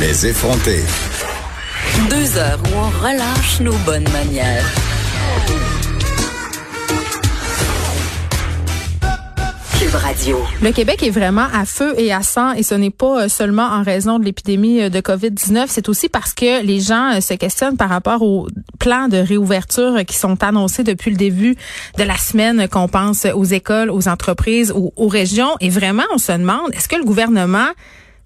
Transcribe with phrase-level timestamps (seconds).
[0.00, 0.84] Les effronter.
[2.08, 4.64] Deux heures où on relâche nos bonnes manières.
[9.76, 10.38] Cube Radio.
[10.62, 13.82] Le Québec est vraiment à feu et à sang et ce n'est pas seulement en
[13.82, 18.22] raison de l'épidémie de COVID-19, c'est aussi parce que les gens se questionnent par rapport
[18.22, 18.46] aux
[18.78, 21.56] plans de réouverture qui sont annoncés depuis le début
[21.96, 25.56] de la semaine, qu'on pense aux écoles, aux entreprises, ou aux régions.
[25.60, 27.70] Et vraiment, on se demande, est-ce que le gouvernement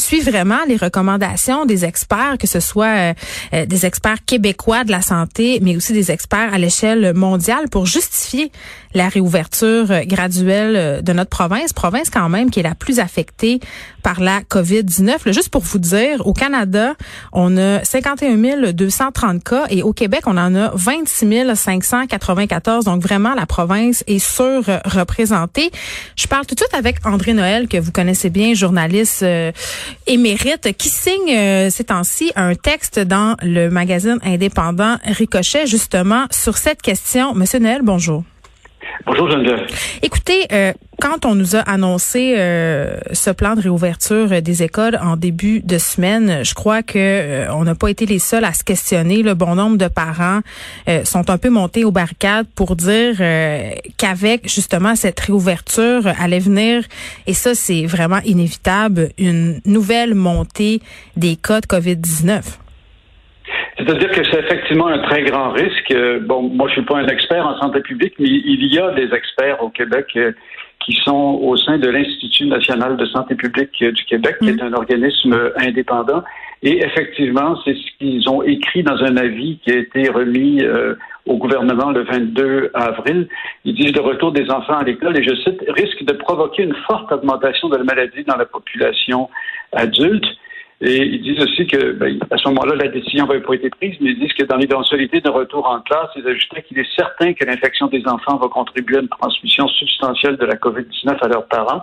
[0.00, 3.14] suit vraiment les recommandations des experts, que ce soit euh,
[3.54, 7.86] euh, des experts québécois de la santé, mais aussi des experts à l'échelle mondiale pour
[7.86, 8.50] justifier
[8.94, 13.60] la réouverture graduelle euh, de notre province, province quand même qui est la plus affectée
[14.02, 15.32] par la COVID-19.
[15.32, 16.94] Juste pour vous dire, au Canada,
[17.32, 22.84] on a 51 230 cas et au Québec, on en a 26 594.
[22.84, 25.70] Donc vraiment, la province est surreprésentée.
[26.16, 29.22] Je parle tout de suite avec André Noël, que vous connaissez bien, journaliste
[30.06, 36.56] émérite, qui signe euh, ces temps-ci un texte dans le magazine indépendant Ricochet, justement, sur
[36.56, 37.34] cette question.
[37.34, 38.24] Monsieur Noël, bonjour.
[39.06, 39.66] Bonjour Geneviève.
[40.02, 45.16] Écoutez, euh, quand on nous a annoncé euh, ce plan de réouverture des écoles en
[45.16, 48.62] début de semaine, je crois que euh, on n'a pas été les seuls à se
[48.62, 49.22] questionner.
[49.22, 50.40] Le bon nombre de parents
[51.04, 53.16] sont un peu montés aux barricades pour dire
[53.96, 56.84] qu'avec justement cette réouverture allait venir,
[57.26, 60.80] et ça c'est vraiment inévitable, une nouvelle montée
[61.16, 62.42] des cas de COVID-19.
[63.90, 65.90] C'est-à-dire que c'est effectivement un très grand risque.
[65.90, 68.92] Euh, bon, moi, je suis pas un expert en santé publique, mais il y a
[68.92, 70.30] des experts au Québec euh,
[70.78, 74.62] qui sont au sein de l'Institut national de santé publique euh, du Québec, qui est
[74.62, 74.66] mm.
[74.66, 76.22] un organisme indépendant.
[76.62, 80.62] Et effectivement, c'est ce qu'ils ont écrit dans un avis qui a été remis
[81.26, 83.28] au gouvernement le 22 avril.
[83.64, 86.76] Ils disent le retour des enfants à l'école, et je cite, risque de provoquer une
[86.86, 89.30] forte augmentation de la maladie dans la population
[89.72, 90.26] adulte.
[90.82, 93.96] Et ils disent aussi que, ben, à ce moment-là, la décision n'avait pas été prise,
[94.00, 97.34] mais ils disent que dans l'éventualité d'un retour en classe, ils ajoutaient qu'il est certain
[97.34, 101.46] que l'infection des enfants va contribuer à une transmission substantielle de la COVID-19 à leurs
[101.48, 101.82] parents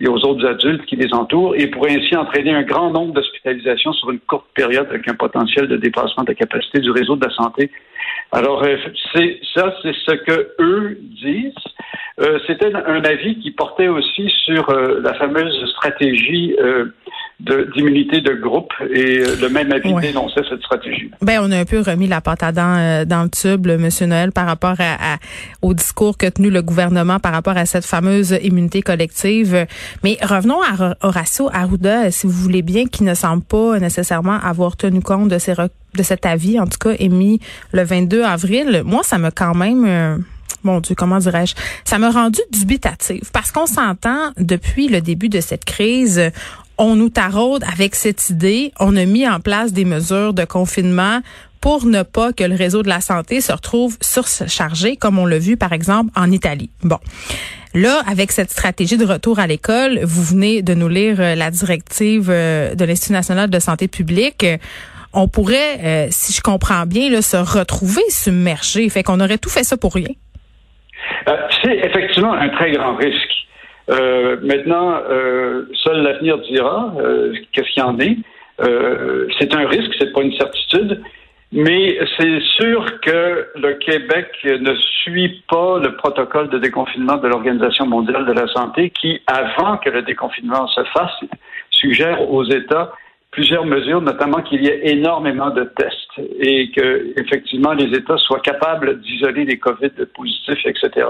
[0.00, 3.92] et aux autres adultes qui les entourent et pourrait ainsi entraîner un grand nombre d'hospitalisations
[3.94, 7.24] sur une courte période avec un potentiel de dépassement de la capacité du réseau de
[7.24, 7.70] la santé.
[8.32, 8.76] Alors, euh,
[9.14, 11.54] c'est ça, c'est ce que eux disent.
[12.20, 16.86] Euh, C'était un avis qui portait aussi sur euh, la fameuse stratégie euh,
[17.40, 21.10] d'immunité de, groupe et euh, le même avis dénonçait cette stratégie.
[21.20, 24.06] Ben, on a un peu remis la pâte à dents euh, dans le tube, Monsieur
[24.06, 25.16] Noël, par rapport à,
[25.62, 29.66] au discours que tenu le gouvernement par rapport à cette fameuse immunité collective.
[30.02, 34.76] Mais revenons à Horacio Arruda, si vous voulez bien, qui ne semble pas nécessairement avoir
[34.76, 37.40] tenu compte de, ces de cet avis, en tout cas émis
[37.72, 38.82] le 22 avril.
[38.84, 39.84] Moi, ça me quand même...
[39.86, 40.18] Euh,
[40.62, 45.40] mon Dieu, comment dirais-je, ça m'a rendu dubitative parce qu'on s'entend depuis le début de
[45.40, 46.32] cette crise,
[46.78, 48.72] on nous taraude avec cette idée.
[48.80, 51.20] On a mis en place des mesures de confinement
[51.60, 55.38] pour ne pas que le réseau de la santé se retrouve surchargé, comme on l'a
[55.38, 56.70] vu par exemple en Italie.
[56.82, 56.98] Bon.
[57.74, 61.50] Là, avec cette stratégie de retour à l'école, vous venez de nous lire euh, la
[61.50, 64.46] directive euh, de l'Institut national de santé publique.
[65.12, 68.88] On pourrait, euh, si je comprends bien, se retrouver submergé.
[68.90, 70.10] Fait qu'on aurait tout fait ça pour rien.
[71.62, 73.34] c'est effectivement un très grand risque.
[73.90, 78.16] Euh, maintenant, euh, seul l'avenir dira euh, qu'est-ce qu'il en est.
[78.60, 81.02] Euh, c'est un risque, c'est pas une certitude,
[81.52, 87.86] mais c'est sûr que le Québec ne suit pas le protocole de déconfinement de l'Organisation
[87.86, 91.20] mondiale de la santé, qui, avant que le déconfinement se fasse,
[91.70, 92.92] suggère aux États
[93.34, 95.98] plusieurs mesures, notamment qu'il y ait énormément de tests
[96.38, 101.06] et que effectivement les États soient capables d'isoler les COVID positifs, etc.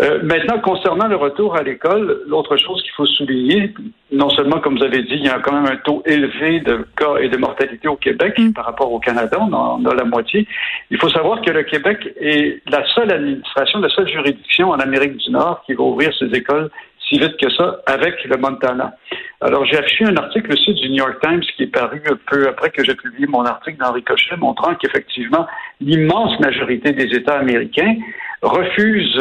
[0.00, 3.72] Euh, maintenant, concernant le retour à l'école, l'autre chose qu'il faut souligner,
[4.10, 6.84] non seulement, comme vous avez dit, il y a quand même un taux élevé de
[6.96, 8.52] cas et de mortalité au Québec mm.
[8.52, 10.48] par rapport au Canada, on en a la moitié.
[10.90, 15.16] Il faut savoir que le Québec est la seule administration, la seule juridiction en Amérique
[15.18, 16.70] du Nord qui va ouvrir ses écoles
[17.08, 18.94] si vite que ça avec le Montana.
[19.40, 22.48] Alors, j'ai affiché un article aussi du New York Times qui est paru un peu
[22.48, 25.46] après que j'ai publié mon article dans Ricochet, montrant qu'effectivement,
[25.80, 27.96] l'immense majorité des États américains
[28.42, 29.16] refusent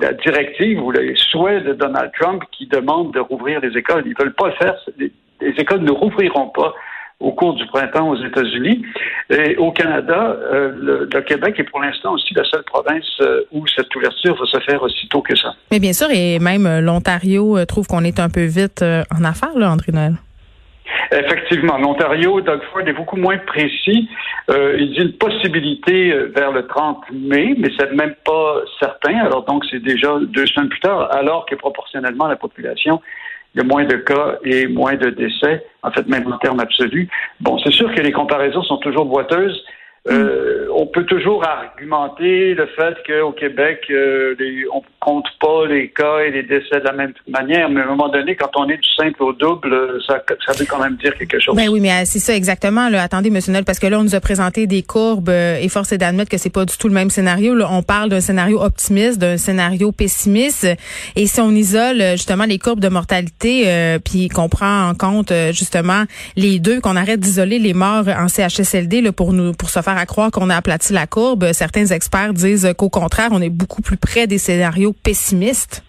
[0.00, 4.04] la directive ou les souhaits de Donald Trump qui demande de rouvrir les écoles.
[4.06, 4.76] Ils veulent pas le faire.
[4.98, 5.10] Les,
[5.58, 6.74] écoles ne rouvriront pas
[7.20, 8.84] au cours du printemps aux États-Unis.
[9.30, 13.06] Et au Canada, le, Québec est pour l'instant aussi la seule province
[13.52, 15.54] où cette ouverture va se faire aussitôt que ça.
[15.70, 19.70] Mais bien sûr, et même l'Ontario trouve qu'on est un peu vite en affaires, là,
[19.70, 20.14] André Noël.
[21.10, 24.08] Effectivement, l'Ontario, Doug Ford est beaucoup moins précis.
[24.50, 29.18] Euh, il dit une possibilité euh, vers le 30 mai, mais c'est même pas certain.
[29.18, 33.00] Alors donc c'est déjà deux semaines plus tard, alors que proportionnellement la population,
[33.54, 36.60] il y a moins de cas et moins de décès, en fait même en termes
[36.60, 37.08] absolus.
[37.40, 39.64] Bon, c'est sûr que les comparaisons sont toujours boiteuses.
[40.10, 45.90] Euh, on peut toujours argumenter le fait qu'au Québec, euh, les, on compte pas les
[45.90, 48.68] cas et les décès de la même manière, mais à un moment donné, quand on
[48.68, 51.56] est du simple au double, ça, ça veut quand même dire quelque chose.
[51.56, 52.88] Ben oui, mais euh, c'est ça exactement.
[52.88, 53.02] Là.
[53.02, 55.92] Attendez, Monsieur Noël, parce que là, on nous a présenté des courbes euh, et force
[55.92, 57.54] est d'admettre que c'est pas du tout le même scénario.
[57.54, 60.66] Là, on parle d'un scénario optimiste, d'un scénario pessimiste,
[61.16, 65.32] et si on isole justement les courbes de mortalité, euh, puis qu'on prend en compte
[65.52, 66.04] justement
[66.36, 69.93] les deux, qu'on arrête d'isoler les morts en CHSLD là, pour nous pour se faire
[69.96, 71.52] à croire qu'on a aplati la courbe.
[71.52, 75.82] Certains experts disent qu'au contraire, on est beaucoup plus près des scénarios pessimistes.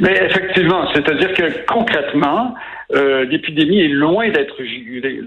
[0.00, 2.54] Mais effectivement, c'est-à-dire que concrètement,
[2.92, 4.56] euh, l'épidémie est loin d'être.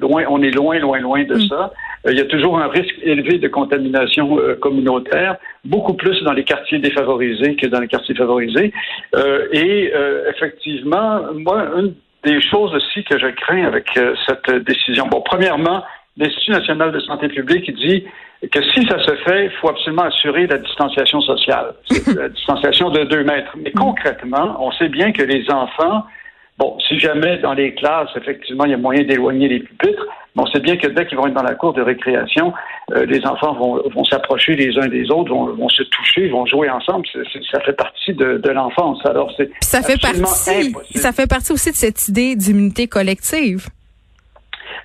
[0.02, 1.48] Loin, on est loin, loin, loin de mm.
[1.48, 1.72] ça.
[2.06, 6.34] Euh, il y a toujours un risque élevé de contamination euh, communautaire, beaucoup plus dans
[6.34, 8.74] les quartiers défavorisés que dans les quartiers favorisés.
[9.52, 9.94] et
[10.30, 11.94] effectivement, moi, une
[12.24, 13.88] des choses aussi que je crains avec
[14.28, 15.08] cette décision.
[15.08, 15.84] Bon, premièrement,
[16.18, 18.06] l'Institut national de santé publique dit
[18.52, 21.74] que si ça se fait, il faut absolument assurer la distanciation sociale,
[22.16, 23.56] la distanciation de deux mètres.
[23.58, 26.04] Mais concrètement, on sait bien que les enfants,
[26.58, 30.06] bon, si jamais dans les classes, effectivement, il y a moyen d'éloigner les pupitres,
[30.36, 32.54] mais on sait bien que dès qu'ils vont être dans la cour de récréation,
[32.92, 36.46] euh, les enfants vont, vont s'approcher les uns des autres, vont, vont, se toucher, vont
[36.46, 37.06] jouer ensemble.
[37.52, 39.00] ça fait partie de, de l'enfance.
[39.06, 40.74] Alors, c'est ça fait partie.
[40.96, 43.68] Ça fait partie aussi de cette idée d'immunité collective.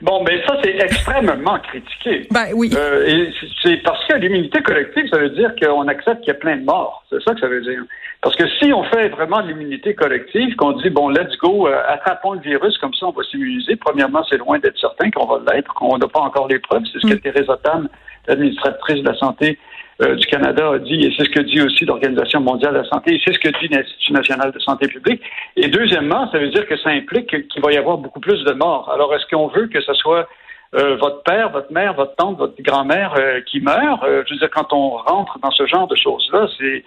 [0.01, 2.29] Bon, mais ça, c'est extrêmement critiqué.
[2.31, 2.71] Ben oui.
[2.77, 3.27] Euh,
[3.63, 6.65] c'est parce que l'immunité collective, ça veut dire qu'on accepte qu'il y a plein de
[6.65, 7.05] morts.
[7.11, 7.83] C'est ça que ça veut dire.
[8.23, 12.33] Parce que si on fait vraiment l'immunité collective, qu'on dit, bon, let's go, euh, attrapons
[12.33, 15.73] le virus, comme ça on va s'immuniser, premièrement, c'est loin d'être certain qu'on va l'être,
[15.75, 16.83] qu'on n'a pas encore les preuves.
[16.93, 17.21] C'est ce que mm.
[17.21, 17.89] Thérèse Tam,
[18.27, 19.59] l'administratrice de la santé,
[20.01, 22.85] euh, du Canada a dit, et c'est ce que dit aussi l'Organisation mondiale de la
[22.85, 25.21] santé, et c'est ce que dit l'Institut national de santé publique.
[25.57, 28.53] Et deuxièmement, ça veut dire que ça implique qu'il va y avoir beaucoup plus de
[28.53, 28.91] morts.
[28.93, 30.29] Alors, est-ce qu'on veut que ce soit
[30.75, 34.05] euh, votre père, votre mère, votre tante, votre grand-mère euh, qui meurt.
[34.05, 36.85] je veux dire, quand on rentre dans ce genre de choses-là, c'est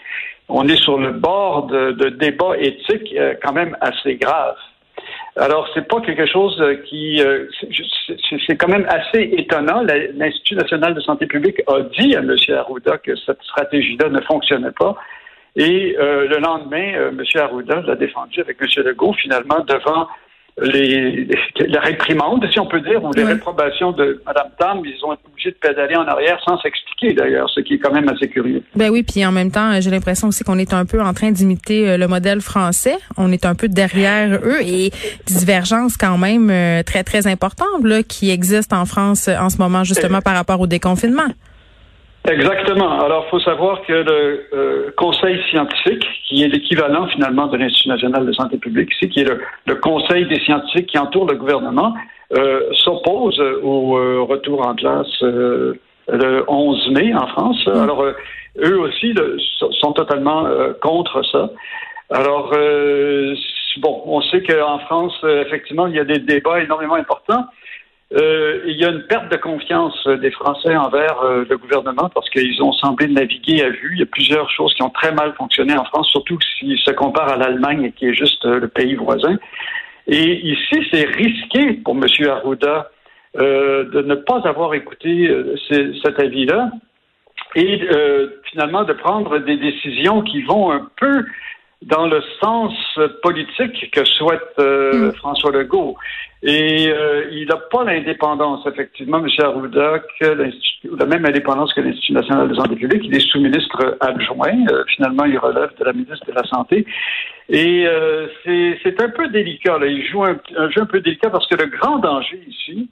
[0.48, 4.58] on est sur le bord de, de débats éthiques quand même assez graves.
[5.38, 7.22] Alors, c'est pas quelque chose euh, qui...
[7.22, 7.48] Euh,
[8.48, 9.82] c'est quand même assez étonnant.
[10.16, 12.36] L'Institut national de santé publique a dit à M.
[12.50, 14.98] Arruda que cette stratégie-là ne fonctionnait pas.
[15.56, 17.22] Et euh, le lendemain, M.
[17.36, 18.68] Arruda l'a défendu avec M.
[18.84, 20.08] Legault, finalement, devant
[20.62, 21.28] les,
[21.68, 25.24] la réprimande, si on peut dire, ou les réprobations de Mme Tam, ils ont été
[25.32, 28.62] obligés de pédaler en arrière sans s'expliquer d'ailleurs, ce qui est quand même assez curieux.
[28.76, 31.32] Ben oui, puis en même temps, j'ai l'impression aussi qu'on est un peu en train
[31.32, 32.98] d'imiter euh, le modèle français.
[33.18, 34.92] On est un peu derrière eux et
[35.26, 39.84] divergences quand même euh, très très importantes là, qui existent en France en ce moment
[39.84, 41.28] justement par rapport au déconfinement.
[42.30, 43.02] Exactement.
[43.02, 47.90] Alors, il faut savoir que le euh, Conseil scientifique, qui est l'équivalent finalement de l'Institut
[47.90, 49.30] national de santé publique ici, qui est
[49.66, 51.96] le, Conseil des scientifiques qui entoure le gouvernement,
[52.34, 57.66] euh, s'oppose au euh, retour en classe le 11 mai en France.
[57.66, 57.80] Mm.
[57.80, 59.16] Alors, eux aussi
[59.80, 60.46] sont totalement
[60.82, 61.50] contre ça.
[62.12, 62.52] Alors,
[63.78, 67.46] bon, on sait qu'en France, effectivement, il y a des débats énormément importants.
[68.14, 72.30] Euh, il y a une perte de confiance des Français envers euh, le gouvernement parce
[72.30, 73.92] qu'ils ont semblé naviguer à vue.
[73.94, 76.92] Il y a plusieurs choses qui ont très mal fonctionné en France, surtout s'ils se
[76.92, 79.38] comparent à l'Allemagne, qui est juste euh, le pays voisin.
[80.08, 82.06] Et ici, c'est risqué pour M.
[82.28, 82.90] Arruda
[83.34, 85.34] de ne pas avoir écouté
[86.04, 86.70] cet avis-là
[87.56, 87.80] et
[88.50, 91.24] finalement de prendre des décisions qui vont un peu
[91.82, 92.74] dans le sens
[93.24, 95.12] politique que souhaite mm.
[95.14, 95.98] François Legault.
[96.44, 99.28] Et euh, il n'a pas l'indépendance, effectivement, M.
[99.44, 100.50] Arruda, que
[100.98, 103.04] la même indépendance que l'Institut national de santé publique.
[103.06, 104.66] Il est sous-ministre adjoint.
[104.72, 106.86] Euh, finalement, il relève de la ministre de la Santé.
[107.48, 109.78] Et euh, c'est un peu délicat.
[109.78, 109.86] Là.
[109.86, 110.40] Il joue un,
[110.72, 112.90] jeu un peu délicat parce que le grand danger ici,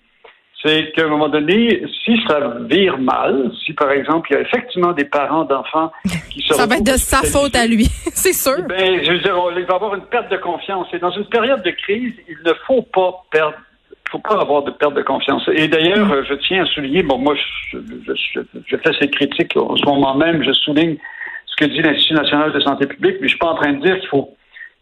[0.64, 2.40] c'est qu'à un moment donné, si ça
[2.70, 5.92] vire mal, si par exemple il y a effectivement des parents d'enfants
[6.30, 8.62] qui se ça va être de sa faute à lui, c'est sûr.
[8.68, 10.88] Ben, je veux dire, il va y avoir une perte de confiance.
[10.94, 13.56] Et dans une période de crise, il ne faut pas perdre
[14.12, 15.48] faut pas avoir de perte de confiance.
[15.54, 16.26] Et d'ailleurs, mm.
[16.28, 20.16] je tiens à souligner, bon, moi, je, je, je, fais ces critiques en ce moment
[20.16, 20.98] même, je souligne
[21.60, 24.00] que dit l'Institut national de santé publique, mais je suis pas en train de dire
[24.00, 24.34] qu'il faut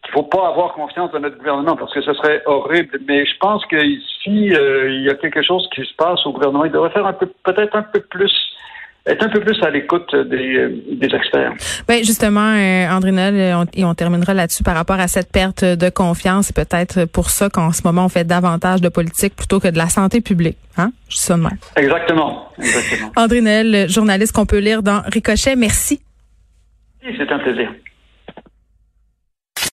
[0.08, 2.98] qu'il faut pas avoir confiance dans notre gouvernement parce que ce serait horrible.
[3.06, 6.32] Mais je pense que ici, euh, il y a quelque chose qui se passe au
[6.32, 6.64] gouvernement.
[6.64, 8.32] Il devrait faire un peu, peut-être un peu plus
[9.06, 11.54] être un peu plus à l'écoute des, des experts.
[11.86, 15.88] Ben justement, euh, André Nel, et on terminera là-dessus par rapport à cette perte de
[15.88, 16.48] confiance.
[16.48, 19.78] C'est peut-être pour ça qu'en ce moment, on fait davantage de politique plutôt que de
[19.78, 20.58] la santé publique.
[20.76, 20.90] Hein?
[21.08, 21.56] Je dis ça de même.
[21.76, 22.50] Exactement.
[22.58, 23.12] Exactement.
[23.16, 26.02] André Nel, journaliste qu'on peut lire dans Ricochet, merci.
[27.00, 27.72] C'est un plaisir.